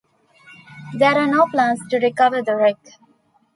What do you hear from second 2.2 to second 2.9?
the wreck.